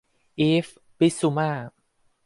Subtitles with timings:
[0.39, 1.51] อีฟส์ บิสซูม่า